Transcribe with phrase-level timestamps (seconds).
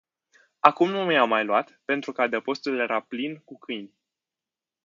[0.59, 3.93] Acum nu i-am mai luat, pentru că adăpostul era plin cu câini.